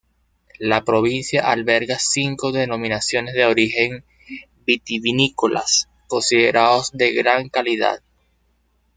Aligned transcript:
La 0.57 0.83
provincia 0.83 1.41
alberga 1.47 1.99
cinco 1.99 2.51
denominaciones 2.51 3.35
de 3.35 3.45
origen 3.45 4.03
vitivinícolas, 4.65 5.89
considerados 6.07 6.89
de 6.91 7.13
gran 7.13 7.49
calidad. 7.49 8.01